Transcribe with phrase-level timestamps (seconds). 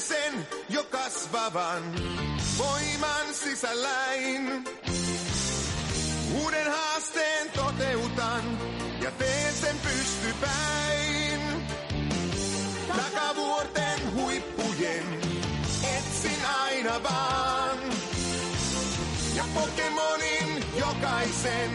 [0.00, 1.82] sen jo kasvavan
[2.58, 4.64] voiman sisälläin.
[6.42, 8.58] Uuden haasteen toteutan
[9.02, 11.40] ja teen sen pystypäin.
[12.88, 15.20] Takavuorten huippujen
[15.96, 17.78] etsin aina vaan.
[19.34, 21.70] Ja Pokemonin jokaisen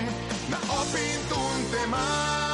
[0.50, 2.53] mä opin tuntemaan.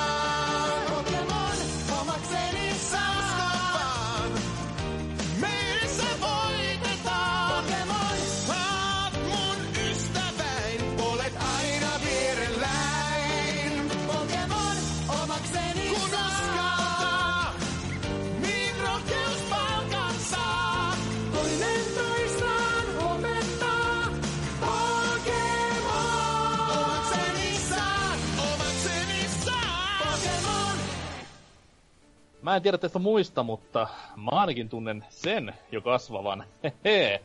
[32.49, 36.43] Mä en tiedä teistä muista, mutta mä ainakin tunnen sen jo kasvavan.
[36.63, 37.21] Hehe.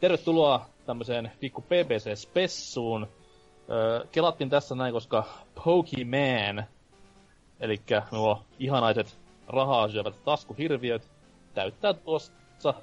[0.00, 3.06] Tervetuloa tämmöiseen pikku BBC-spessuun.
[3.70, 6.64] Öö, kelattiin tässä näin, koska Pokemon,
[7.60, 7.80] eli
[8.12, 11.10] nuo ihanaiset rahaa syövät taskuhirviöt,
[11.54, 12.74] täyttää tuossa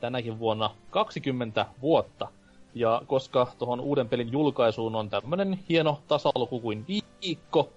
[0.00, 2.28] tänäkin vuonna 20 vuotta.
[2.74, 7.68] Ja koska tuohon uuden pelin julkaisuun on tämmönen hieno tasaluku kuin viikko,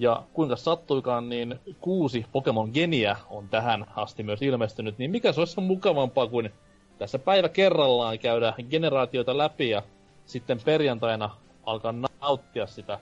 [0.00, 5.40] ja kuinka sattuikaan, niin kuusi Pokemon Geniä on tähän asti myös ilmestynyt, niin mikä se
[5.40, 6.50] olisi mukavampaa kuin
[6.98, 9.82] tässä päivä kerrallaan käydä generaatioita läpi ja
[10.26, 11.30] sitten perjantaina
[11.66, 12.98] alkaa nauttia sitä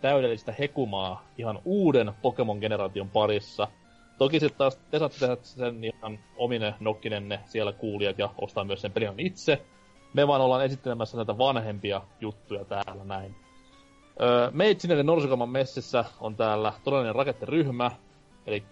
[0.00, 3.68] täydellistä hekumaa ihan uuden Pokemon-generaation parissa.
[4.18, 8.80] Toki sitten taas te saatte tehdä sen ihan omine nokkinenne siellä kuulijat ja ostaa myös
[8.80, 9.62] sen pelin itse.
[10.14, 13.41] Me vaan ollaan esittelemässä näitä vanhempia juttuja täällä näin.
[14.20, 17.90] Öö, Meitsineen Norsukaman messissä on täällä todellinen rakettiryhmä,
[18.46, 18.64] eli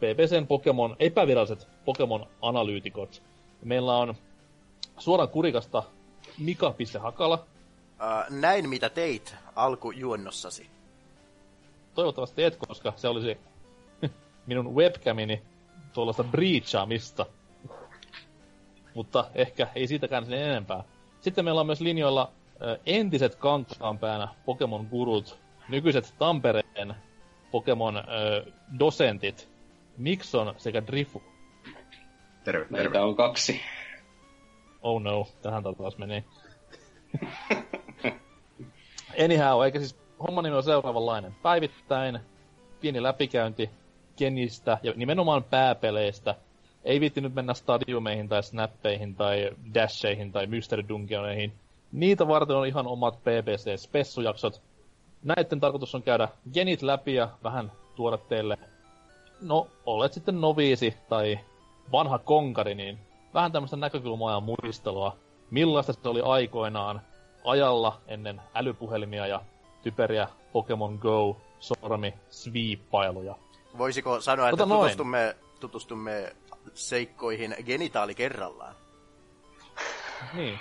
[0.00, 3.22] BBCn Pokemon, epäviralliset Pokemon-analyytikot.
[3.64, 4.14] Meillä on
[4.98, 5.82] suoraan kurikasta
[6.38, 7.34] Mika Hakala.
[7.34, 10.70] Uh, näin mitä teit alkujuonnossasi.
[11.94, 13.38] Toivottavasti et, koska se olisi
[14.46, 15.42] minun webcamini
[15.92, 17.26] tuollaista breachaamista.
[18.94, 20.84] Mutta ehkä ei siitäkään sen enempää.
[21.20, 22.32] Sitten meillä on myös linjoilla
[22.62, 25.38] ö, entiset kankaanpäänä Pokemon-gurut,
[25.68, 26.94] nykyiset Tampereen
[27.50, 29.48] Pokemon-dosentit,
[29.96, 31.22] Mikson sekä Drifu.
[32.44, 32.66] Terve, terve.
[32.70, 33.60] Meitä on kaksi.
[34.82, 36.24] Oh no, tähän taas meni.
[39.24, 39.96] Anyhow, eikä siis
[40.28, 41.34] homma nimi on seuraavanlainen.
[41.42, 42.20] Päivittäin
[42.80, 43.70] pieni läpikäynti
[44.16, 46.34] Kenistä ja nimenomaan pääpeleistä.
[46.84, 51.52] Ei viitti nyt mennä stadiumeihin tai snappeihin tai dasheihin tai mystery dungeoneihin.
[51.92, 54.62] Niitä varten on ihan omat BBC-spessujaksot.
[55.22, 58.58] Näiden tarkoitus on käydä genit läpi ja vähän tuoda teille,
[59.40, 61.38] no olet sitten noviisi tai
[61.92, 62.98] vanha konkari, niin
[63.34, 65.16] vähän tämmöistä näkökulmaa ja muistelua,
[65.50, 67.00] millaista se oli aikoinaan
[67.44, 69.40] ajalla ennen älypuhelimia ja
[69.82, 73.34] typeriä Pokemon Go sormi sviippailuja.
[73.78, 74.80] Voisiko sanoa, että Ota noin.
[74.80, 76.36] tutustumme, tutustumme
[76.74, 78.74] seikkoihin genitaali kerrallaan?
[80.34, 80.58] Niin.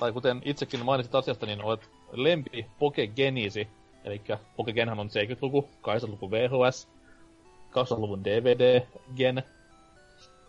[0.00, 3.68] Tai kuten itsekin mainitsit asiasta, niin olet lempi Pokegenisi.
[4.04, 4.22] Eli
[4.56, 6.88] Pokegenhän on 70-luku, 80-luku VHS,
[7.70, 9.42] 2000-luvun DVD-gen.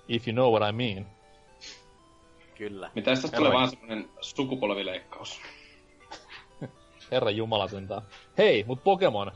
[0.07, 1.07] If you know what I mean.
[2.56, 2.91] Kyllä.
[2.95, 5.41] Mitä tästä tulee vaan semmonen sukupolvileikkaus?
[7.12, 8.01] Herra Jumala sentään.
[8.38, 9.31] Hei, mut Pokemon.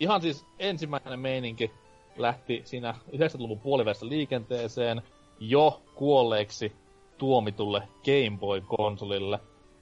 [0.00, 1.70] Ihan siis ensimmäinen meininki
[2.16, 5.02] lähti siinä 90-luvun puolivälissä liikenteeseen
[5.40, 6.72] jo kuolleeksi
[7.18, 9.40] tuomitulle Game Boy-konsolille.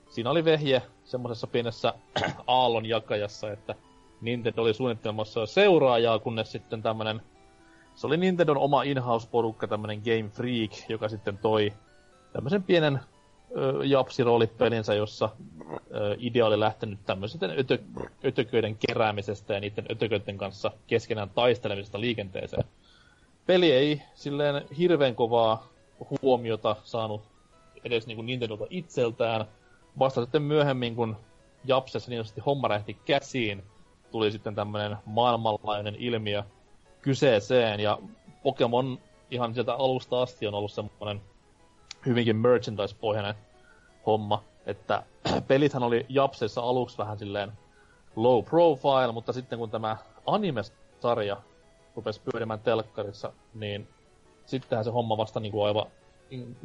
[0.09, 1.95] Siinä oli vehje semmosessa pienessä
[2.47, 3.75] aallon jakajassa, että
[4.21, 7.23] Nintendo oli suunnittelemassa seuraajaa, kunnes sitten tämmönen...
[7.95, 11.73] Se oli Nintendon oma in-house-porukka, tämmönen Game Freak, joka sitten toi
[12.33, 13.01] tämmöisen pienen
[13.85, 15.29] japsiroolipelinsä, jossa
[15.95, 17.79] ö, idea oli lähtenyt tämmöisten ötö,
[18.25, 22.65] ötököiden keräämisestä ja niiden ötököiden kanssa keskenään taistelemisesta liikenteeseen.
[23.47, 25.67] Peli ei silleen hirveän kovaa
[26.23, 27.23] huomiota saanut
[27.85, 29.45] edes niinku Nintendolta itseltään.
[29.99, 31.17] Vasta sitten myöhemmin, kun
[31.65, 33.63] Japsessa niin sanotusti homma rähti käsiin,
[34.11, 36.43] tuli sitten tämmönen maailmanlaajuinen ilmiö
[37.03, 37.81] kyseeseen.
[37.81, 37.99] Ja
[38.43, 38.99] Pokemon
[39.31, 41.21] ihan sieltä alusta asti on ollut semmoinen
[42.07, 43.35] hyvinkin merchandise-pohjainen
[44.07, 44.43] homma.
[44.67, 45.03] Että
[45.49, 47.53] pelithän oli Japsessa aluksi vähän silleen
[48.17, 49.97] low profile, mutta sitten kun tämä
[50.27, 51.37] anime-sarja
[51.97, 53.89] rupesi pyörimään telkkarissa, niin
[54.47, 55.87] sittenhän se homma vasta niinku aivan,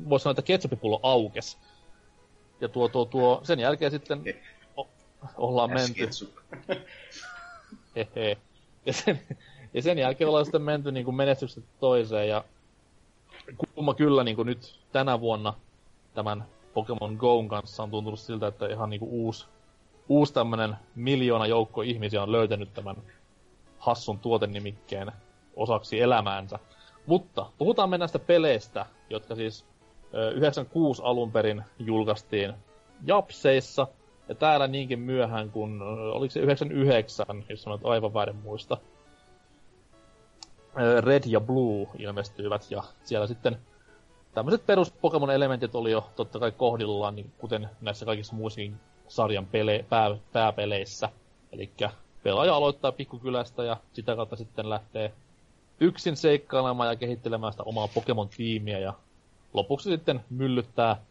[0.10, 1.58] voisi sanoa, että ketsuppipullo aukes.
[2.62, 4.24] Ja tuo, tuo, tuo, sen jälkeen sitten
[4.78, 4.88] o,
[5.38, 6.30] ollaan menty, Ketsup.
[7.96, 8.38] hehe.
[8.86, 9.22] Ja sen,
[9.74, 12.44] ja sen jälkeen ollaan sitten menty niinku menestyksestä toiseen ja
[13.76, 15.54] kumma kyllä niin nyt tänä vuonna
[16.14, 19.46] tämän Pokemon Go'n kanssa on tuntunut siltä, että ihan niinku uusi,
[20.10, 22.96] uusi tämmönen miljoona joukko ihmisiä on löytänyt tämän
[23.78, 25.12] hassun tuotennimikkeen
[25.56, 26.60] osaksi elämäänsä.
[27.06, 29.66] Mutta puhutaan me näistä peleistä, jotka siis
[30.14, 32.54] ö, 96 alun perin julkaistiin
[33.06, 33.88] Japseissa,
[34.30, 38.78] ja täällä niinkin myöhään kuin, oliko se 99, jos nyt aivan väärin muista.
[41.00, 43.58] Red ja Blue ilmestyivät, ja siellä sitten
[44.34, 48.76] tämmöiset perus Pokemon-elementit oli jo totta kai kohdillaan, niin kuten näissä kaikissa muissakin
[49.08, 51.10] sarjan pele, pää, pääpeleissä.
[51.52, 51.72] Eli
[52.24, 55.14] pelaaja aloittaa pikkukylästä ja sitä kautta sitten lähtee
[55.82, 58.94] yksin seikkailemaan ja kehittelemään sitä omaa Pokemon-tiimiä ja
[59.54, 61.02] lopuksi sitten myllyttää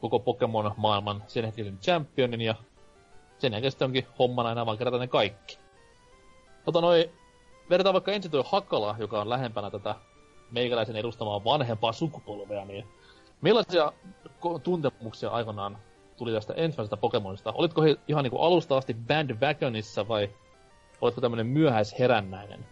[0.00, 2.54] koko Pokemon-maailman sen hetkisen championin ja
[3.38, 5.58] sen jälkeen sitten onkin hommana enää vaan kerätä ne kaikki.
[6.64, 7.10] Tota noi,
[7.70, 9.94] vedetään vaikka ensin tuo Hakala, joka on lähempänä tätä
[10.50, 12.86] meikäläisen edustamaa vanhempaa sukupolvea, niin
[13.40, 13.92] millaisia
[14.62, 15.78] tuntemuksia aikanaan
[16.16, 17.52] tuli tästä ensimmäisestä Pokemonista?
[17.52, 20.30] Olitko he ihan niinku alusta asti bandwagonissa vai
[21.00, 22.66] oletko tämmönen myöhäisherännäinen?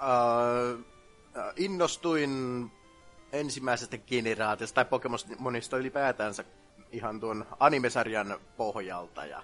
[0.00, 0.84] Uh,
[1.56, 2.30] innostuin
[3.32, 6.44] ensimmäisestä generaatiosta tai Pokemonista ylipäätänsä
[6.92, 9.42] ihan tuon animesarjan pohjalta ja,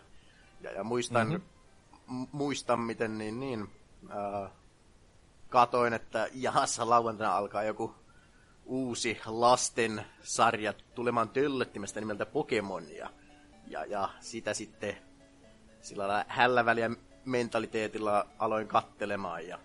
[0.60, 2.22] ja, ja muistan, mm-hmm.
[2.22, 4.50] m- muistan miten niin, niin uh,
[5.48, 7.94] katoin, että jahassa lauantaina alkaa joku
[8.64, 13.10] uusi lasten sarja tulemaan töllöttimestä nimeltä Pokemon ja,
[13.66, 14.96] ja, ja sitä sitten
[15.80, 16.90] sillä lailla hälläväliä
[17.24, 19.58] mentaliteetilla aloin kattelemaan ja,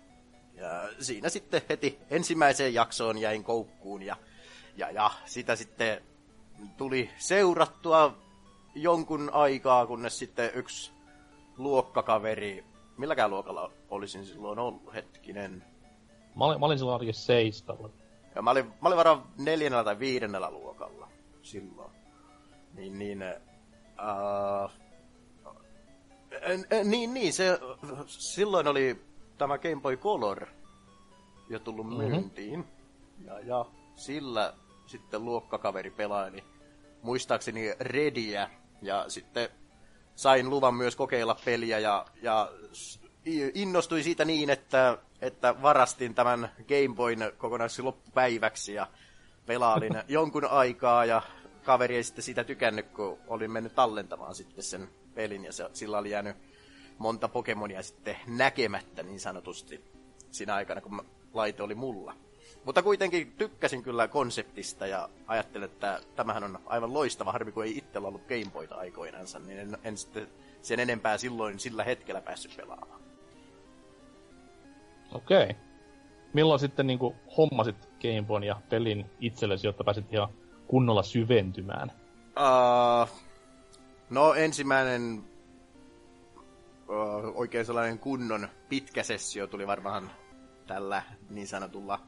[0.54, 4.16] ja siinä sitten heti ensimmäiseen jaksoon jäin koukkuun ja,
[4.76, 6.02] ja, ja sitä sitten
[6.76, 8.18] tuli seurattua
[8.74, 10.92] jonkun aikaa, kunnes sitten yksi
[11.56, 12.64] luokkakaveri,
[12.98, 15.64] milläkään luokalla olisin silloin ollut, hetkinen.
[16.36, 17.90] Mä olin, mä olin silloin ainakin seistalla.
[18.34, 21.08] Ja mä olin, mä olin varmaan neljännellä tai viidennellä luokalla
[21.42, 21.90] silloin.
[22.74, 23.22] Niin, niin,
[23.98, 24.70] uh,
[26.84, 27.58] niin, niin, se,
[28.06, 29.04] silloin oli
[29.38, 30.46] tämä Game Boy Color
[31.48, 31.96] jo tullut Mhm.
[31.96, 32.64] myyntiin.
[33.24, 33.64] Ja, ja
[33.96, 34.54] sillä
[34.86, 36.44] sitten luokkakaveri pelaili
[37.02, 38.50] muistaakseni Rediä.
[38.82, 39.48] Ja sitten
[40.14, 42.52] sain luvan myös kokeilla peliä ja, ja
[43.54, 48.86] innostuin siitä niin, että, että varastin tämän Game Boyn kokonaisesti loppupäiväksi ja
[49.46, 51.22] pelailin jonkun aikaa ja
[51.64, 55.98] kaveri ei sitten siitä tykännyt, kun olin mennyt tallentamaan sitten sen pelin ja se, sillä
[55.98, 56.36] oli jäänyt
[57.02, 59.84] monta Pokemonia sitten näkemättä niin sanotusti
[60.30, 61.04] siinä aikana, kun
[61.34, 62.14] laite oli mulla.
[62.64, 67.78] Mutta kuitenkin tykkäsin kyllä konseptista ja ajattelin, että tämähän on aivan loistava harmi, kun ei
[67.78, 70.28] itsellä ollut Gameboyta aikoinansa, niin en, en sitten
[70.62, 73.00] sen enempää silloin sillä hetkellä päässyt pelaamaan.
[75.12, 75.42] Okei.
[75.42, 75.54] Okay.
[76.32, 80.28] Milloin sitten niinku hommasit Game Boyn ja pelin itsellesi, jotta pääsit ihan
[80.66, 81.92] kunnolla syventymään?
[82.36, 83.08] Uh,
[84.10, 85.24] no ensimmäinen
[87.34, 90.10] oikein sellainen kunnon pitkä sessio tuli varmaan
[90.66, 92.00] tällä niin sanotulla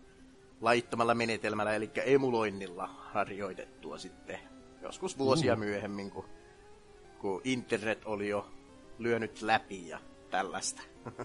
[0.61, 4.39] laittomalla menetelmällä, eli emuloinnilla harjoitettua sitten
[4.83, 6.25] joskus vuosia myöhemmin, kun,
[7.19, 8.47] kun internet oli jo
[8.99, 10.01] lyönyt läpi ja
[10.31, 10.83] tällaista.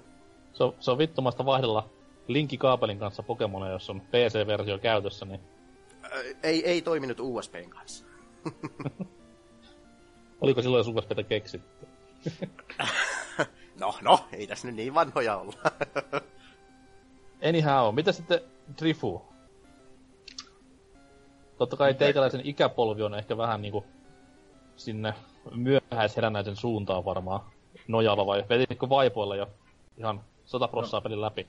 [0.53, 1.89] Se on, se on vittumasta vaihdella
[2.27, 5.41] linkkikaapelin kanssa Pokemonia, jos on PC-versio käytössä, niin
[6.44, 8.06] ei, ei toiminut USBn kanssa.
[10.42, 11.87] oliko silloin jos USBtä keksitty?
[13.80, 15.54] No, no, ei tässä nyt niin vanhoja olla.
[17.50, 18.40] Anyhow, mitä sitten
[18.81, 19.21] Drifu?
[21.57, 23.86] Totta kai teikäläisen ikäpolvi on ehkä vähän niinku
[24.76, 25.14] sinne
[25.56, 27.42] myöhäisherännäisen suuntaan varmaan
[27.88, 29.50] nojalla vai vetitkö vaipoilla jo
[29.98, 31.48] ihan sata prossaa pelin läpi?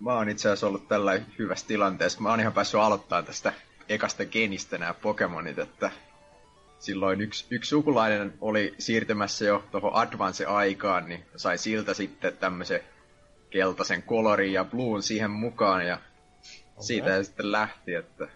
[0.00, 2.20] Mä oon itse asiassa ollut tällä hyvässä tilanteessa.
[2.20, 3.52] Mä oon ihan päässyt aloittamaan tästä
[3.88, 5.90] ekasta genistä nämä Pokemonit, että
[6.82, 12.80] silloin yksi, yksi sukulainen oli siirtymässä jo tuohon Advance-aikaan, niin sai siltä sitten tämmöisen
[13.50, 16.86] keltaisen kolorin ja bluun siihen mukaan, ja okay.
[16.86, 18.28] siitä ja sitten lähti, että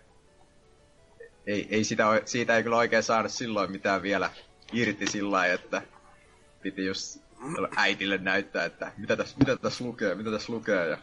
[1.46, 4.30] ei, ei sitä, siitä ei kyllä oikein saada silloin mitään vielä
[4.72, 5.82] irti sillä lailla, että
[6.62, 7.20] piti just
[7.76, 10.98] äitille näyttää, että mitä tässä, mitä tässä lukee, mitä tässä lukee ja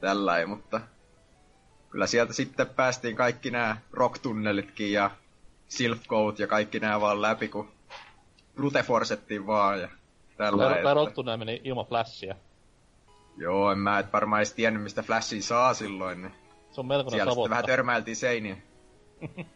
[0.00, 0.80] tällä mutta
[1.90, 5.10] kyllä sieltä sitten päästiin kaikki nämä rock-tunnelitkin ja
[5.68, 7.68] Silph Code ja kaikki nämä vaan läpi, kun
[8.54, 9.88] brute forcettiin vaan ja
[10.36, 12.34] tällä tai että- Rottunen meni ilman flashia.
[13.36, 16.32] Joo, en mä et varmaan edes tiennyt, mistä Flashin saa silloin, niin
[16.70, 17.50] Se on melkoinen siellä sitten savotta.
[17.50, 18.62] vähän törmäiltiin seiniin.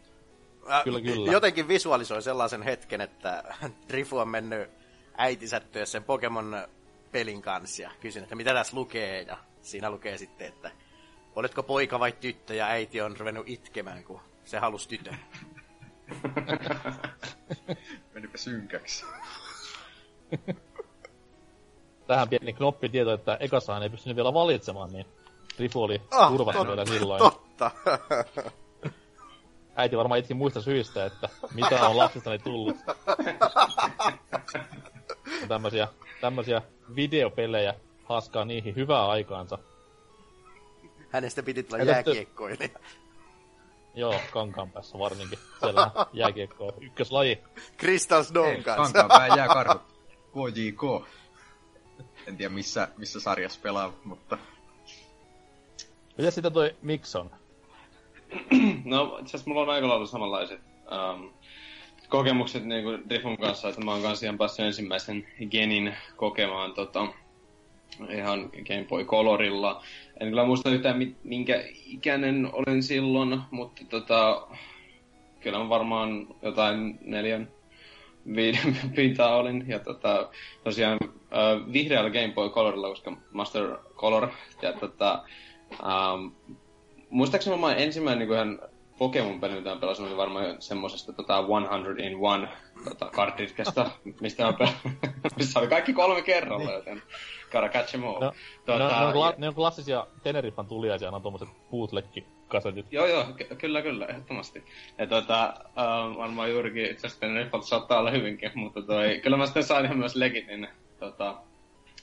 [0.83, 1.31] Kyllä, kyllä.
[1.31, 3.43] Jotenkin visualisoi sellaisen hetken, että
[3.89, 4.69] Drifu on mennyt
[5.17, 6.67] äitinsä työssä sen Pokemon
[7.11, 9.21] pelin kanssa ja kysynyt, että mitä tässä lukee.
[9.21, 10.71] Ja siinä lukee sitten, että
[11.35, 15.17] oletko poika vai tyttö ja äiti on ruvennut itkemään, kun Se halusi tytön.
[18.13, 19.05] Menipä synkäksi.
[22.07, 25.05] Tähän pieni knoppitieto, että ekassahan ei pystynyt vielä valitsemaan, niin
[25.59, 27.19] Rifu oli Ah, turvattu tot- vielä silloin.
[27.19, 27.71] Totta.
[29.75, 32.75] Äiti varmaan itki muista syistä, että mitä on lapsestani tullut.
[35.39, 35.87] Ja tämmösiä,
[36.21, 36.61] tämmösiä
[36.95, 39.57] videopelejä haaskaa niihin hyvää aikaansa.
[41.09, 42.69] Hänestä piti tulla jääkiekkoilija.
[43.93, 45.39] Joo, kankaan päässä varsinkin.
[45.59, 47.39] Siellä jääkiekko on ykköslaji.
[48.23, 48.99] Snow Hei, kanssa.
[48.99, 49.81] Kankaanpää jääkarhut.
[50.33, 51.07] KJK.
[52.27, 54.37] En tiedä missä, missä sarjassa pelaa, mutta
[56.17, 57.31] Miten sitten toi Mikson?
[58.85, 61.33] No, itse asiassa mulla on aika lailla samanlaiset um,
[62.09, 67.07] kokemukset niin kuin kanssa, että mä oon kanssa ihan päässyt ensimmäisen genin kokemaan tota,
[68.09, 69.83] ihan Game Boy Colorilla.
[70.19, 74.47] En kyllä muista yhtään mi- minkä ikäinen olin silloin, mutta tota,
[75.39, 77.47] kyllä mä varmaan jotain neljän
[78.35, 79.65] viiden pintaa olin.
[79.67, 80.29] Ja tota,
[80.63, 84.27] tosiaan äh, vihreällä Game Boy Colorilla, koska Master Color,
[84.61, 85.23] ja tota,
[85.83, 86.55] ähm,
[87.09, 88.59] muistaakseni mä ensimmäinen niin ihan
[88.97, 92.47] Pokemon-peli, mitä mä pelasin, oli varmaan semmosesta tota 100 in one
[92.83, 93.91] tota, cartridgesta,
[94.21, 94.89] mistä mä pel-
[95.37, 97.01] missä oli kaikki kolme kerralla, joten
[97.53, 98.19] gotta catch em all.
[98.21, 98.31] No,
[98.67, 102.85] ne, on, ne, on, kla- ja- ne on klassisia Teneriffan tuliaisia, ne on tommoset bootleg-kasetit.
[102.91, 104.63] Joo, joo, ky- kyllä, kyllä, ehdottomasti.
[104.97, 109.45] Ja tota, uh, varmaan juurikin itse asiassa nyt saattaa olla hyvinkin, mutta toi, kyllä mä
[109.45, 110.67] sitten sain ihan myös legitin,
[110.99, 111.35] tota,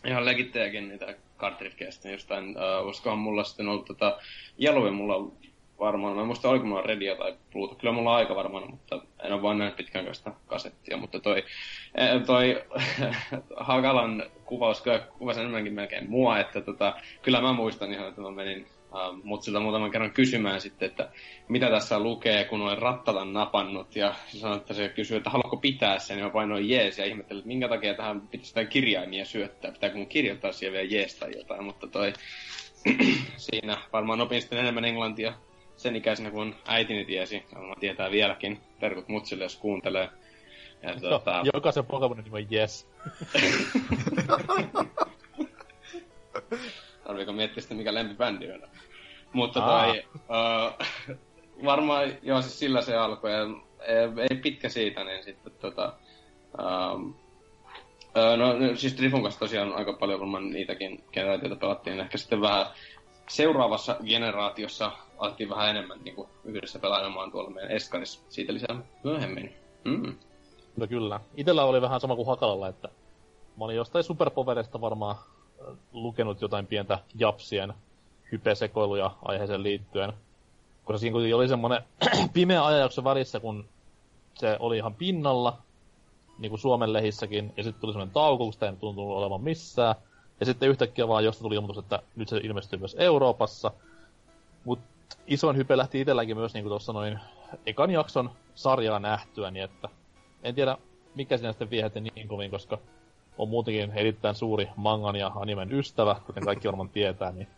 [0.06, 4.18] ihan legittejäkin niitä cartridgeja sitten jostain, uh, olisikohan mulla sitten ollut tota,
[4.62, 5.32] Yellowin mulla
[5.80, 9.02] varmaan, mä en muista oliko mulla Redia tai Bluetooth, kyllä mulla on aika varmaan, mutta
[9.24, 11.44] en ole vaan näin pitkään kanssa kasettia, mutta toi,
[11.94, 12.64] eh, toi
[13.56, 18.30] Hakalan kuvaus kyllä kuvasi enemmänkin melkein mua, että tota, kyllä mä muistan ihan, että mä
[18.30, 21.08] menin uh, mut siltä muutaman kerran kysymään sitten, että
[21.48, 25.98] mitä tässä lukee, kun olen rattatan napannut, ja sanoi, että se kysyy, että haluatko pitää
[25.98, 29.72] sen, ja mä painoin jees, ja ihmettelin, että minkä takia tähän pitäisi jotain kirjaimia syöttää,
[29.72, 32.12] pitääkö mun kirjoittaa siihen vielä jees tai jotain, mutta toi,
[33.36, 35.32] siinä varmaan opin sitten enemmän englantia
[35.80, 40.08] sen ikäisenä kuin äitini tiesi, mä tietää vieläkin, terkut mutsille, jos kuuntelee.
[40.82, 42.88] Ja, tota, Jo, jokaisen Pokemonin nimi on Yes.
[47.04, 48.62] Tarviiko miettiä sitten, mikä lempibändi on?
[49.32, 50.86] Mutta toi, uh,
[51.64, 53.32] varmaan, joo, siis sillä se alkoi.
[53.32, 53.38] Ja,
[53.86, 53.96] ei,
[54.30, 55.92] ei pitkä siitä, niin sitten tota...
[56.58, 57.14] Um,
[58.14, 62.00] no, no, siis Drifun kanssa tosiaan aika paljon varmaan niitäkin generaatioita pelattiin.
[62.00, 62.66] Ehkä sitten vähän
[63.28, 68.20] seuraavassa generaatiossa alettiin vähän enemmän niin kuin yhdessä pelailemaan tuolla meidän Eskarissa.
[68.28, 69.54] Siitä lisää myöhemmin.
[69.84, 70.16] Mm.
[70.74, 71.20] Kyllä, kyllä.
[71.36, 72.88] Itellä oli vähän sama kuin Hakalalla, että
[73.56, 75.16] mä olin jostain superpoverista varmaan
[75.92, 77.74] lukenut jotain pientä japsien
[78.32, 80.12] hypesekoiluja aiheeseen liittyen.
[80.84, 81.82] Koska siinä kuitenkin oli semmonen
[82.32, 83.64] pimeä ajanjakso välissä, kun
[84.34, 85.58] se oli ihan pinnalla,
[86.38, 89.94] niin kuin Suomen lehissäkin, ja sitten tuli semmoinen tauko, kun sitä ei tuntunut olevan missään.
[90.40, 93.70] Ja sitten yhtäkkiä vaan josta tuli ilmoitus, että nyt se ilmestyy myös Euroopassa.
[94.64, 94.89] Mutta
[95.26, 97.18] isoin hype lähti itselläkin myös, niin kuin tuossa noin
[97.66, 99.88] ekan jakson sarjaa nähtyä, niin että
[100.42, 100.76] en tiedä,
[101.14, 102.78] mikä siinä sitten viehätti niin kovin, koska
[103.38, 107.48] on muutenkin erittäin suuri mangan ja animen ystävä, kuten kaikki varmaan tietää, niin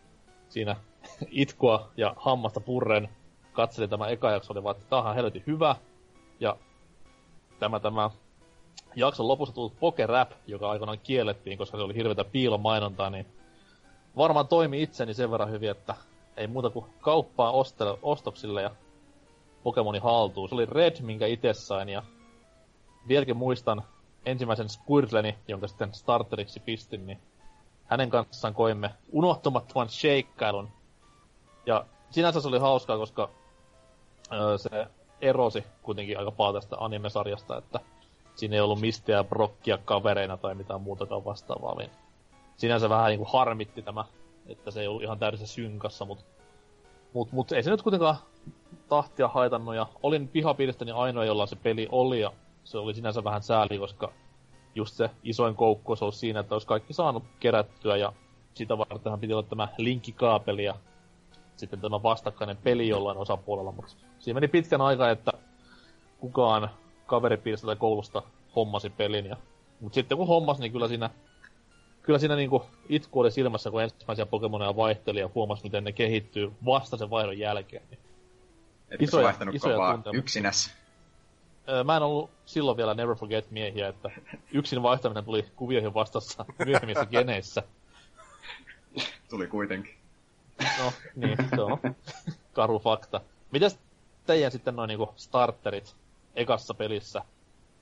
[0.49, 0.75] siinä
[1.31, 3.09] itkua ja hammasta purren
[3.53, 5.75] katselin tämä eka jakso, oli vaan, että tämähän on hyvä.
[6.39, 6.57] Ja
[7.59, 8.09] tämä, tämä
[8.95, 13.25] jakson lopussa tullut Pokerap, joka aikanaan kiellettiin, koska se oli hirveätä piilomainontaa, niin
[14.17, 15.95] varmaan toimi itseni sen verran hyvin, että
[16.37, 18.71] ei muuta kuin kauppaa ostele, ostoksille ja
[19.63, 20.49] Pokemoni haltuun.
[20.49, 22.03] Se oli Red, minkä itse sain, ja
[23.07, 23.83] vieläkin muistan
[24.25, 27.19] ensimmäisen Squirtleni, jonka sitten starteriksi pistin, niin
[27.85, 30.69] hänen kanssaan koimme unohtumattoman shakeailun.
[31.65, 33.29] Ja sinänsä se oli hauskaa, koska
[34.31, 34.87] öö, se
[35.21, 37.79] erosi kuitenkin aika paljon tästä anime-sarjasta, että
[38.35, 41.89] siinä ei ollut Mistiä ja Brockia kavereina tai mitään muutakaan vastaavaa, niin
[42.57, 44.05] sinänsä vähän niinku harmitti tämä,
[44.47, 46.25] että se ei ollut ihan täydessä synkassa, mutta
[47.13, 48.15] mut, mut ei se nyt kuitenkaan
[48.89, 52.31] tahtia haitannut, ja olin pihapiiristäni ainoa, jolla se peli oli, ja
[52.63, 54.11] se oli sinänsä vähän sääli, koska
[54.75, 58.13] just se isoin koukku olisi ollut siinä, että olisi kaikki saanut kerättyä, ja
[58.53, 60.75] sitä vartenhan piti olla tämä linkkikaapeli, ja
[61.55, 65.31] sitten tämä vastakkainen peli jollain osapuolella, mutta siinä meni pitkän aikaa, että
[66.19, 66.69] kukaan
[67.05, 68.23] kaveripiiristä tai koulusta
[68.55, 69.37] hommasi pelin, ja
[69.79, 71.09] mutta sitten kun hommas, niin kyllä siinä
[72.03, 76.51] kyllä siinä niinku itku oli silmässä, kun ensimmäisiä Pokemoneja vaihteli ja huomasi, miten ne kehittyy
[76.65, 77.83] vasta sen vaihdon jälkeen.
[77.89, 77.99] Niin
[78.89, 80.19] etkö Isoja- isoja, vaihtanut isoja vaan tuntemuksia.
[80.19, 80.73] yksinäs?
[81.69, 84.09] Öö, mä en ollut silloin vielä Never Forget miehiä, että
[84.51, 87.63] yksin vaihtaminen tuli kuvioihin vastassa myöhemmissä geneissä.
[89.29, 89.93] Tuli kuitenkin.
[90.79, 91.77] No, niin, se on
[92.53, 93.21] karu fakta.
[93.51, 93.79] Mitäs
[94.25, 95.95] teidän sitten noin niinku starterit
[96.35, 97.21] ekassa pelissä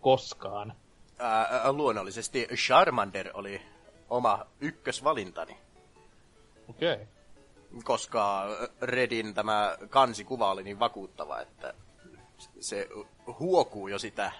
[0.01, 0.73] koskaan?
[1.19, 3.61] Ää, luonnollisesti Charmander oli
[4.11, 5.57] oma ykkösvalintani,
[6.69, 6.93] Okei.
[6.93, 7.05] Okay.
[7.83, 8.45] koska
[8.81, 11.73] Redin tämä kansikuva oli niin vakuuttava, että
[12.59, 12.87] se
[13.39, 14.31] huokuu jo sitä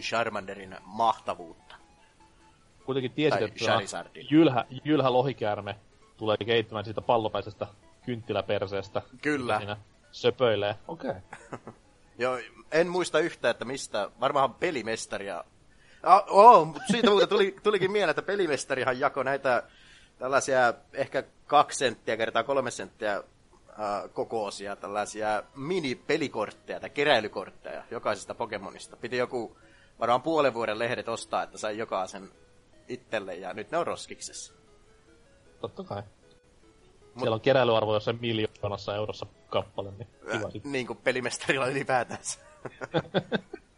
[0.00, 1.74] Charmanderin mahtavuutta.
[2.84, 5.76] Kuitenkin tiesit, että jylhä, jylhä lohikäärme
[6.16, 7.66] tulee kehittämään siitä pallopäisestä
[8.06, 9.02] kynttiläperseestä.
[9.22, 9.58] Kyllä.
[9.58, 9.76] Siinä
[10.12, 10.76] söpöilee.
[10.88, 11.10] Okei.
[11.10, 11.74] Okay.
[12.18, 12.38] Joo,
[12.72, 15.44] en muista yhtä, että mistä, varmaan pelimestaria.
[16.28, 19.62] Oh, mut siitä muuten tuli, tulikin mieleen, että pelimestarihan jako näitä
[20.18, 23.24] tällaisia ehkä kaksi senttiä kertaa kolme senttiä äh,
[24.12, 28.96] kokoisia tällaisia mini-pelikortteja tai keräilykortteja jokaisesta Pokemonista.
[28.96, 29.56] Piti joku
[30.00, 32.30] varmaan puolen vuoden lehdet ostaa, että sai jokaisen
[32.88, 34.54] itselle ja nyt ne on roskiksessa.
[35.60, 36.02] Totta kai.
[37.18, 42.40] Siellä on keräilyarvo jossain miljoonassa eurossa kappale, niin kiva Äh, niin kuin pelimestarilla ylipäätänsä.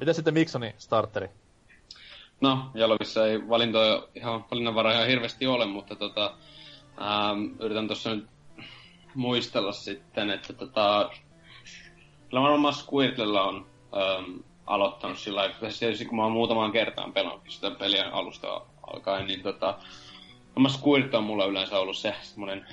[0.00, 1.28] Mitä sitten Miksoni starteri?
[2.40, 6.34] No, Jalovissa ei valintoja ihan valinnanvaraa ihan hirveästi ole, mutta tota,
[7.00, 8.26] ähm, yritän tuossa nyt
[9.14, 11.10] muistella sitten, että tota,
[12.28, 14.36] kyllä varmaan Squirtlella on ähm,
[14.66, 15.56] aloittanut sillä lailla,
[16.08, 19.78] kun mä oon muutamaan kertaan pelannut sitä peliä alusta alkaen, niin tota,
[20.56, 22.66] Oma Squirt on mulla yleensä ollut se semmonen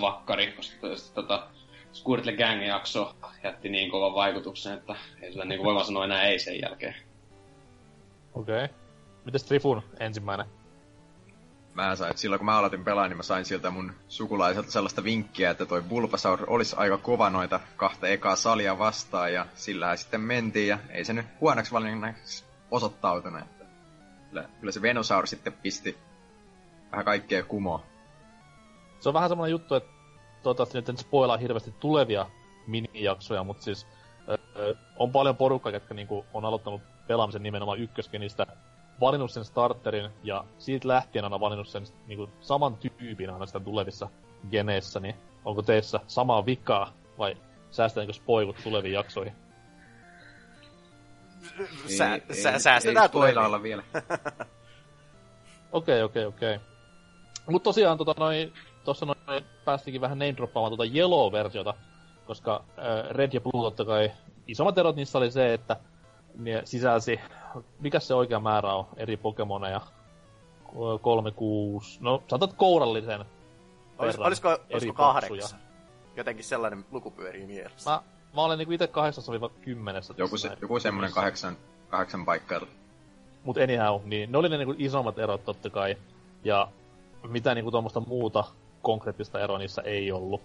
[0.00, 1.46] vakkari, koska to- tota,
[1.92, 6.38] Squirtle Gang jakso jätti niin kovan vaikutuksen, että ei sillä niinku voima sanoa enää ei
[6.38, 6.94] sen jälkeen.
[8.34, 8.64] Okei.
[8.64, 8.76] Okay.
[9.24, 10.46] Mites Trifun ensimmäinen?
[11.74, 15.50] Mä sain, silloin kun mä aloitin pelaa, niin mä sain siltä mun sukulaiselta sellaista vinkkiä,
[15.50, 20.68] että toi Bulbasaur olisi aika kova noita kahta ekaa salia vastaan, ja sillä sitten mentiin,
[20.68, 23.40] ja ei se nyt huonoksi valinnaksi osoittautunut.
[23.40, 23.64] Että
[24.28, 25.98] kyllä, kyllä se Venusaur sitten pisti
[26.92, 27.82] vähän kaikkea kumoa.
[29.00, 29.99] Se on vähän semmoinen juttu, että
[30.42, 32.26] toivottavasti nyt en spoilaa hirveästi tulevia
[32.66, 33.86] minijaksoja, mutta siis
[34.28, 38.46] ö, ö, on paljon porukkaa, jotka niinku on aloittanut pelaamisen nimenomaan ykköskenistä,
[39.00, 44.08] valinnut sen starterin ja siitä lähtien aina valinnut sen niinku saman tyypin aina sitä tulevissa
[44.50, 47.36] geneissä, niin onko teissä samaa vikaa vai
[47.70, 49.32] säästetäänkö spoilut tuleviin jaksoihin?
[51.98, 53.82] Sä, Ei- sä, ei- säästetään ei olla vielä.
[55.72, 56.60] Okei, okei, okei.
[57.46, 58.52] Mut tosiaan tota noin,
[58.84, 61.74] tossa noin päästikin vähän name droppaamaan tuota Yellow-versiota,
[62.26, 64.10] koska äh, Red ja Blue totta kai
[64.46, 65.76] isommat erot niissä oli se, että
[66.34, 67.20] ne sisälsi,
[67.80, 69.80] mikä se oikea määrä on, eri Pokemoneja,
[70.66, 73.24] Ko- kolme, kuusi, no sanotaan kourallisen
[74.00, 75.60] Olis, verran olisiko, eri olisiko kahdeksan?
[76.16, 77.90] Jotenkin sellainen luku pyörii mielessä.
[77.90, 78.02] Mä,
[78.34, 80.14] mä olen niinku ite kahdeksassa viiva kymmenessä.
[80.16, 81.56] Joku, se, joku semmonen kahdeksan,
[81.88, 82.60] kahdeksan paikkaa.
[83.44, 85.96] Mut anyhow, niin ne oli ne niinku isommat erot totta kai.
[86.44, 86.68] Ja
[87.28, 88.44] mitä niinku tuommoista muuta
[88.82, 90.40] konkreettista eroa niissä ei ollut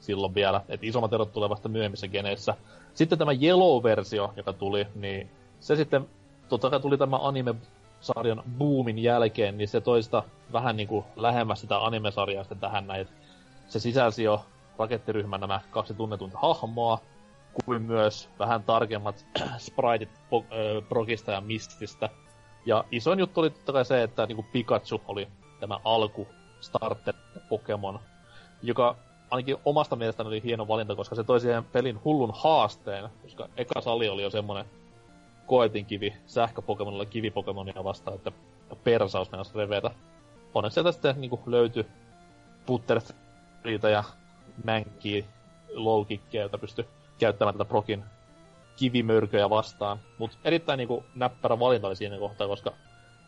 [0.00, 0.60] silloin vielä.
[0.68, 2.54] Et isommat erot tulee vasta myöhemmissä geneissä.
[2.94, 6.08] Sitten tämä Yellow-versio, joka tuli, niin se sitten,
[6.48, 10.22] totta kai tuli tämä anime-sarjan boomin jälkeen, niin se toista
[10.52, 13.08] vähän niinku lähemmäs sitä anime-sarjaa sitten tähän näin.
[13.68, 14.44] Se sisälsi jo
[14.78, 16.98] rakettiryhmän nämä kaksi tunnetunta hahmoa,
[17.64, 19.26] kuin myös vähän tarkemmat
[19.58, 20.08] spriteit
[20.88, 22.08] Brokista ja Mististä.
[22.66, 25.28] Ja isoin juttu oli totta kai se, että niinku Pikachu oli
[25.60, 26.28] tämä alku
[26.60, 27.14] starter
[27.48, 28.00] Pokemon,
[28.62, 28.96] joka
[29.30, 33.80] ainakin omasta mielestäni oli hieno valinta, koska se toi siihen pelin hullun haasteen, koska eka
[33.80, 34.64] sali oli jo semmonen
[35.46, 38.32] koetinkivi sähköpokemonilla kivipokemonia vastaan, että
[38.84, 39.90] persaus mennäisi revetä.
[40.54, 41.86] Onneksi sieltä sitten niinku löytyi
[42.66, 44.04] Butterfreeta ja
[44.64, 45.24] Mankey
[45.74, 48.04] low kickia, jota pystyi käyttämään tätä Prokin
[48.76, 49.98] kivimörköjä vastaan.
[50.18, 52.72] Mutta erittäin niinku näppärä valinta oli siinä kohtaa, koska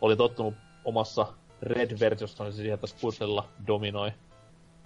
[0.00, 1.26] oli tottunut omassa
[1.62, 4.12] Red-versiossa siihen, että Squirtlella dominoi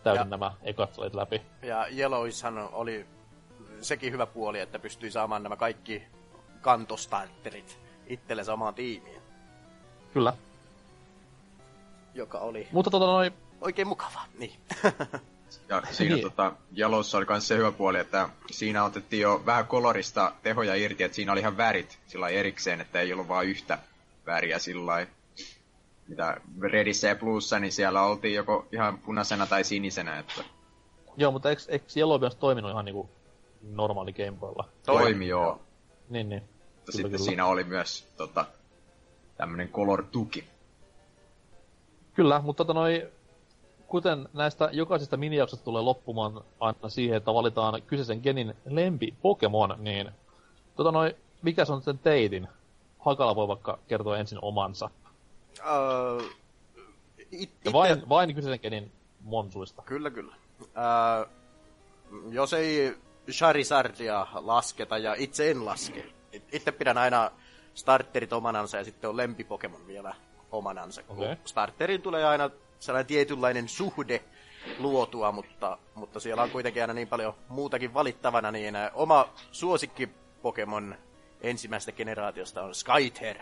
[0.05, 1.43] täysin Ja- nämä ekat läpi.
[1.63, 3.07] Ja Yellowshan oli
[3.81, 6.03] sekin hyvä puoli, että pystyi saamaan nämä kaikki
[6.61, 9.21] kantostarterit itselle samaan tiimiin,
[10.13, 10.33] Kyllä.
[12.15, 14.21] joka oli Mutta tota noin, oikein mukava.
[14.39, 14.53] Niin.
[15.69, 16.23] Ja siinä Niin.
[16.23, 21.05] tota, Jalossa oli myös se hyvä puoli, että siinä otettiin jo vähän kolorista tehoja irti,
[21.05, 23.79] että siinä oli ihan värit sillä erikseen, että ei ollut vain yhtä
[24.27, 25.11] väriä sillä lailla.
[26.09, 30.45] Mitä Redissä ja Bluessa, niin siellä oltiin joko ihan punaisena tai sinisenä, että
[31.17, 33.11] joo, mutta eikö, eikö Yellow myös toiminut ihan niinku
[33.63, 34.69] normaali Gameboylla?
[34.87, 35.61] toimi joo.
[36.09, 36.43] Niin, niin.
[36.77, 38.45] Mutta sitten siinä oli myös tota,
[39.37, 40.45] tämmönen color-tuki.
[42.15, 43.09] Kyllä, mutta tota noi,
[43.87, 50.11] kuten näistä jokaisesta minijaksosta tulee loppumaan aina siihen, että valitaan kyseisen genin lempi Pokemon, niin
[50.77, 52.49] tota noi, mikä se on sen teitin?
[52.99, 54.91] Hakala voi vaikka kertoa ensin omansa.
[55.61, 56.31] Uh,
[57.33, 59.83] it, Ja vain, vain kyseisen genin monsuista.
[59.83, 60.35] Kyllä, kyllä.
[60.61, 61.29] Uh,
[62.31, 62.97] jos ei
[63.31, 66.07] Charizardia lasketa ja itse en laske.
[66.33, 67.31] It- Itse pidän aina
[67.75, 70.15] starterit omanansa ja sitten on lempipokemon vielä
[70.53, 71.03] omanansa.
[71.03, 71.37] kun Okei.
[71.45, 74.25] Starteriin tulee aina sellainen tietynlainen suhde
[74.79, 80.09] luotua, mutta, mutta siellä on kuitenkin aina niin paljon muutakin valittavana, niin ä, oma suosikki
[80.43, 80.95] Pokemon
[81.41, 83.37] ensimmäisestä generaatiosta on Skyter.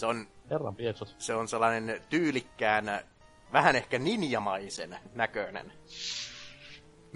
[0.00, 0.74] Se on, Herran
[1.18, 2.84] se on sellainen tyylikkään,
[3.52, 5.72] vähän ehkä ninjamaisen näköinen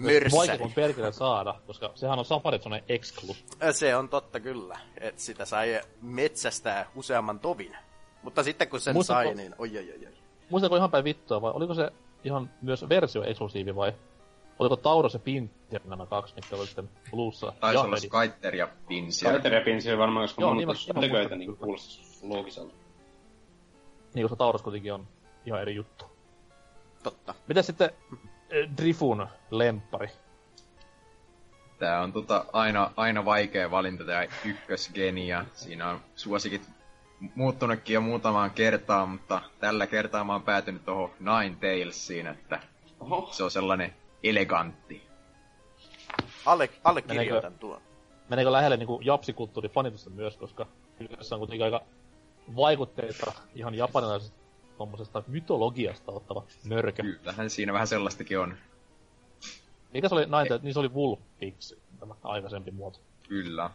[0.03, 0.57] Vaikea mörssäri.
[0.57, 3.35] kun perkele saada, koska sehän on Safarit sellainen exclu.
[3.71, 7.77] Se on totta kyllä, että sitä sai metsästää useamman tovin.
[8.23, 10.13] Mutta sitten kun sen Muistatko- sai, niin oi oi oi oi.
[10.49, 11.91] Muistatko ihan päin vittua vai oliko se
[12.23, 13.93] ihan myös versio-eksklusiivi vai
[14.59, 17.97] oliko Tauros ja Pinter nämä kaksi, mitkä oli sitten Bluessa Taisi ja olla?
[17.97, 19.29] Skyter ja Pinsir.
[19.29, 21.73] Skyter ja Pinsir varmaan, koska Joo, mun niin mä- niin, mä teköitä niin kyllä.
[22.29, 22.73] Loogiselta.
[24.13, 25.07] Niin, koska Tauros kuitenkin on
[25.45, 26.05] ihan eri juttu.
[27.03, 27.33] Totta.
[27.47, 27.89] Mitä sitten
[28.49, 30.09] eh, Drifun lemppari?
[31.79, 36.61] Tää on tota aina, aina vaikea valinta tää ykkösgeni ja siinä on suosikit
[37.35, 42.59] muuttunutkin jo muutamaan kertaan, mutta tällä kertaa mä oon päätynyt tuohon Nine Tailsiin, että
[42.99, 45.07] Oho, se on sellainen elegantti.
[46.45, 47.81] Alle, allekirjoitan tuon.
[48.29, 50.65] Meneekö lähelle niinku japsikulttuurin fanitusta myös, koska
[50.97, 51.81] kyseessä on kuitenkin aika
[52.55, 54.37] vaikutteita ihan japanilaisesta
[54.77, 57.03] tommosesta mytologiasta ottava mörkö.
[57.03, 58.53] Kyllähän siinä vähän sellaistakin on.
[59.93, 60.63] Mikä se oli Ninetales?
[60.63, 62.99] Niin se oli Wolfix, tämä aikaisempi muoto.
[63.27, 63.69] Kyllä.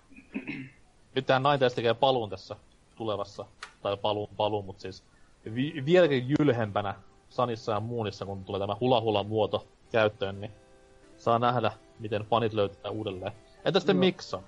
[1.14, 2.56] Nyt tähän Ninetales tekee paluun tässä
[2.96, 3.46] tulevassa,
[3.83, 5.04] tai paluun paluun, mutta siis
[5.54, 6.94] vi- vieläkin jylhempänä
[7.28, 10.52] Sanissa ja Muunissa, kun tulee tämä hula hula muoto käyttöön, niin
[11.16, 13.33] saa nähdä, miten fanit löytää uudelleen.
[13.64, 14.44] Entä sitten Mikson?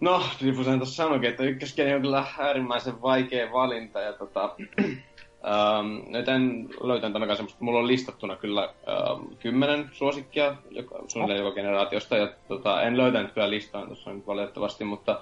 [0.00, 4.00] No, Rifusen tuossa sanoikin, että ykköskeni on kyllä äärimmäisen vaikea valinta.
[4.00, 4.44] Ja tota,
[4.82, 7.64] ähm, nyt en löytänyt ainakaan semmoista.
[7.64, 12.16] Mulla on listattuna kyllä ähm, kymmenen suosikkia joka, suunnilleen joka generaatiosta.
[12.16, 15.20] Ja tota, en löytänyt kyllä listaa tuossa nyt valitettavasti, mutta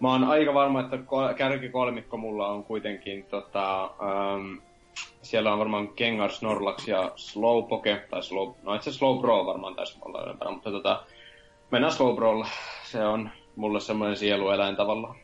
[0.00, 4.56] mä oon aika varma, että ko- kärkikolmikko mulla on kuitenkin tota, ähm,
[5.22, 10.22] siellä on varmaan Gengar, Snorlax ja Slowpoke, tai Slow, no itse Slowbro varmaan taisi olla
[10.22, 11.04] ylempänä, mutta tota,
[11.70, 12.46] mennään Slowbrolla.
[12.84, 15.16] Se on mulle semmoinen sielueläin tavallaan.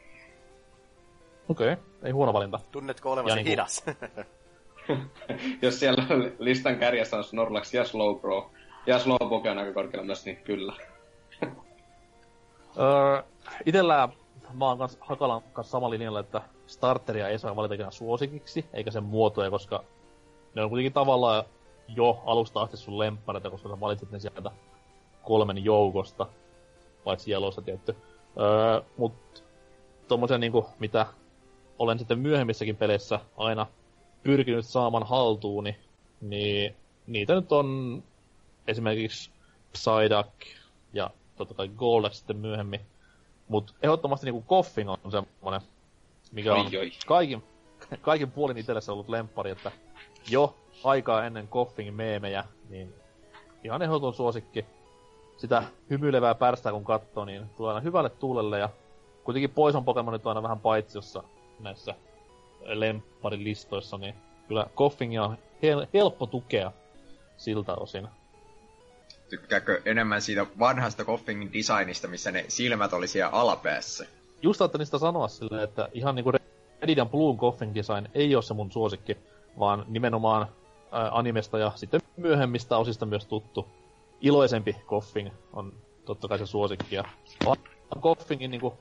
[1.48, 1.84] Okei, okay.
[2.04, 2.60] ei huono valinta.
[2.72, 3.84] Tunnetko olevasi Ja niinku- hidas?
[5.62, 6.04] Jos siellä
[6.38, 8.50] listan kärjessä on Snorlax ja Slowbro,
[8.86, 10.72] ja Slowpoke on aika korkealla myös, niin kyllä.
[12.78, 13.22] Öö,
[13.66, 14.08] itellä
[14.52, 18.90] mä oon kans Hakalan kanssa samalla linjalla, että starteria ei saa valita ikään suosikiksi, eikä
[18.90, 19.84] sen muotoja, koska
[20.54, 21.44] ne on kuitenkin tavallaan
[21.88, 24.50] jo alusta asti sun lemppareita, koska sä valitset ne sieltä
[25.22, 26.26] kolmen joukosta,
[27.04, 27.96] paitsi jelossa tietty.
[28.38, 29.44] Öö, mut
[30.08, 31.06] tommosen niinku, mitä
[31.78, 33.66] olen sitten myöhemmissäkin peleissä aina
[34.22, 35.76] pyrkinyt saamaan haltuuni,
[36.20, 38.02] niin niitä nyt on
[38.66, 39.30] esimerkiksi
[39.72, 40.32] Psyduck
[40.92, 42.80] ja totta kai Goldax sitten myöhemmin.
[43.48, 45.60] Mut ehdottomasti niinku Koffing on semmonen,
[46.32, 47.44] mikä on Oi, kaikin,
[48.00, 49.72] kaikin puolin itsellessä ollut lemppari, että
[50.30, 52.94] jo aikaa ennen Koffingin meemejä, niin
[53.64, 54.64] ihan ehdoton suosikki.
[55.38, 58.68] Sitä hymyilevää pärstää kun katsoo, niin tulee aina hyvälle tuulelle ja
[59.24, 59.50] kuitenkin
[59.84, 61.22] Pokemonit on aina vähän paitsiossa
[61.60, 61.94] näissä
[62.64, 64.14] lempparilistoissa, niin
[64.48, 66.72] kyllä Koffingia on hel- helppo tukea
[67.36, 68.08] siltä osin.
[69.30, 74.06] Tykkääkö enemmän siitä vanhasta Koffingin designista, missä ne silmät oli siellä alapäässä?
[74.42, 76.32] just ajattelin sitä sanoa silleen, että ihan niinku
[76.82, 79.16] Red and Blue Coffin Design ei ole se mun suosikki,
[79.58, 80.48] vaan nimenomaan
[80.90, 83.68] animesta ja sitten myöhemmistä osista myös tuttu
[84.20, 85.72] iloisempi Coffin on
[86.04, 86.94] totta kai se suosikki.
[86.94, 87.04] Ja
[87.44, 87.58] vaan
[88.00, 88.74] Coffingin niinku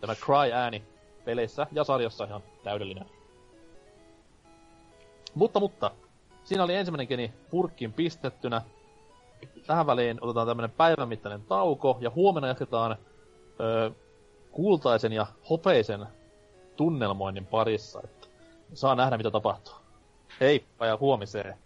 [0.00, 0.82] tämä Cry-ääni
[1.24, 3.06] peleissä ja sarjassa ihan täydellinen.
[5.34, 5.90] Mutta, mutta,
[6.44, 8.62] siinä oli ensimmäinen geni purkkiin pistettynä.
[9.66, 12.96] Tähän väliin otetaan tämmönen päivän mittainen tauko ja huomenna jatketaan
[13.60, 13.90] öö,
[14.52, 16.06] kultaisen ja hopeisen
[16.76, 18.00] tunnelmoinnin parissa.
[18.04, 18.26] Että
[18.74, 19.74] saa nähdä, mitä tapahtuu.
[20.40, 21.58] Heippa ja huomiseen.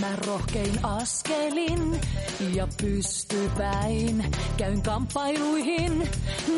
[0.00, 2.00] Mä rohkein askelin
[2.54, 4.32] ja pystypäin.
[4.56, 6.10] Käyn kamppailuihin,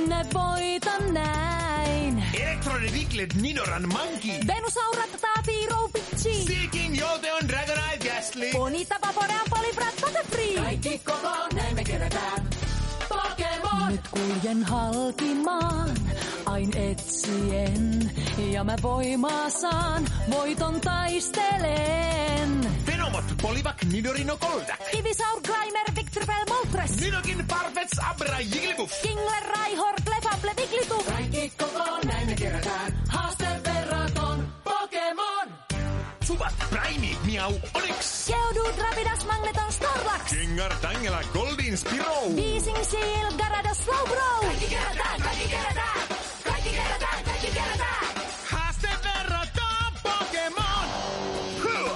[0.07, 2.25] ne voitan näin.
[2.42, 4.46] Electronic Wicklet Ninoran Monkey.
[4.46, 6.44] Venusaurat taapii pitchi.
[6.46, 8.53] Seeking Jolteon Dragonite Ghastly.
[8.53, 10.55] Bonita vaporean polibrat Butterfree.
[10.62, 12.45] Kaikki koko näin me kerätään.
[13.88, 15.90] Nyt kuljen halkimaan,
[16.46, 18.11] ain etsien.
[18.53, 22.70] Ja mä voimaa saan, voiton taistelen.
[22.87, 24.77] Venomot Polivac Nidorino Golda.
[24.99, 27.01] Ivisaur, Grimer, Victreebel, Moltres.
[27.01, 29.03] Nidokin Parfets Abra Jigglypuff.
[29.03, 31.07] Kingler, Raihor, Clefable, Wigglytuff.
[31.07, 32.92] Kaikki koko näin me kerätään.
[33.09, 33.56] Haaste
[36.46, 38.26] Suvat Prime Miau Onyx.
[38.26, 40.30] Geodude, Rapidas, Magneton, Snorlax.
[40.30, 42.30] Gengar, Tangela, Goldin, Spiro.
[42.35, 44.40] Weezing, Seel, Gyarados, Slowbro.
[44.40, 46.00] Kaikki kerätään, kaikki kerätään.
[46.44, 48.06] Kaikki kerätään, kaikki kerätään.
[48.50, 50.87] Haaste verrataan Pokemon.
[51.62, 51.90] Huh.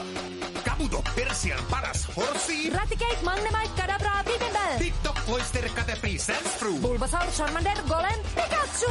[0.65, 2.71] Kabuto, Persian paras horsi.
[2.71, 4.79] Raticate, Magnemite, Kadabra, Pipimbel.
[4.79, 6.81] TikTok, Oyster, Caterpie, Sandshrew.
[6.81, 8.91] Bulbasaur, Charmander, Golem, Pikachu.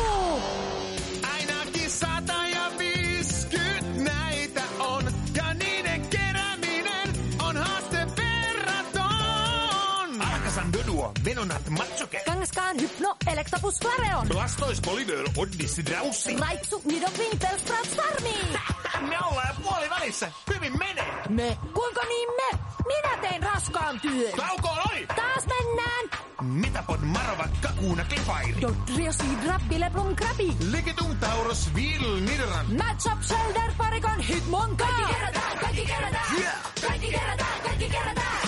[10.50, 12.22] Alakasan Doduo, Venonat, Matsuke.
[12.26, 14.28] Kangaskaan, Hypno, Electabuzz, Flareon.
[14.28, 16.38] Blastoise, Polydor, Odyssey, Draussi.
[16.38, 18.60] Raitsu, Nidoqueen, Bellsprout, Starmie.
[19.10, 20.32] Me ollaan puoli välissä.
[20.54, 21.14] Hyvin menee.
[21.30, 21.58] Me?
[21.74, 22.60] Kuinka niin me?
[22.88, 24.34] Minä tein raskaan työn.
[24.36, 25.08] Taukoon oli!
[25.08, 26.06] Taas mennään.
[26.42, 28.62] Metapod, Marova, Kakuna, Klefairi.
[28.62, 30.58] Dodrio, Sidra, Bileblum, Krabi.
[30.72, 32.66] Legetum, Tauros, Vil, Nidoran.
[32.78, 34.86] Matchup, Shelder, Parikon, Hitmonka.
[34.86, 36.38] Kaikki kerätään, kaikki kerätään.
[36.40, 36.56] Yeah.
[36.88, 38.38] Kaikki kerätään, kaikki kerätään.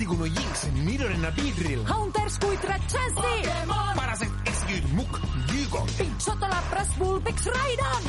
[0.00, 1.84] Artikuno, Jinx, Nidorina, Beedrill.
[1.84, 3.42] Haunter, Squidra, Chansey.
[3.44, 3.94] Pokemon.
[3.96, 5.84] Paraset, Execute, Muk, Gygo.
[5.98, 8.02] Big Shot, Lapras, Vulpix, Raidon.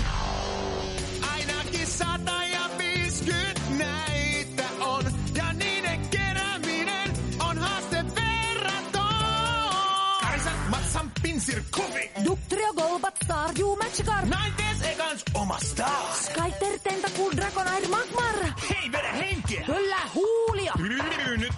[1.34, 5.06] Ainakin sata ja viisikymmentä näitä on.
[5.36, 9.02] Ja niiden kerääminen on haaste verraton.
[10.22, 12.12] Karisan, Matsan, Pinsir, Kuvi.
[12.26, 14.24] Ductrio, Golbat, Staryu, Magikarp.
[14.30, 16.16] Nineteenth ekans oma star.
[16.16, 16.51] Skyter,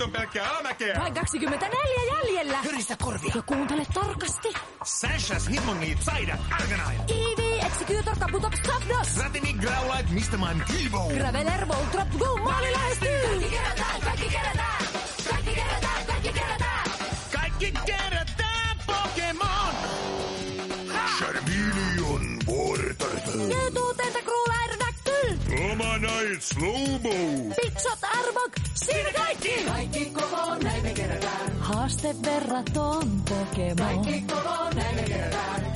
[0.03, 0.99] on pelkkää alamäkeä.
[0.99, 2.57] Vain 24 jäljellä.
[2.57, 3.31] Höristä korvia.
[3.35, 4.53] Ja kuuntele tarkasti.
[4.83, 7.03] Sashas, Hitmongi, Psyduck, Arcanine.
[7.07, 9.17] Eevee, Executor, Kabutops, Zapdos.
[9.17, 11.09] Ratini, Growlite, Mistaman, Kivo.
[11.17, 13.21] Graveler, Voltrop, Go, maali lähestyy.
[13.27, 14.82] Kaikki kerätään, kaikki kerätään.
[26.01, 27.55] näin slow -mo.
[27.61, 29.63] Pizzat, armok, siinä kaikki!
[29.67, 31.57] Kaikki kokoon, näin me kerätään.
[31.59, 33.75] Haaste verraton Pokemon.
[33.75, 35.72] Kaikki kokoon, näin me kerätään.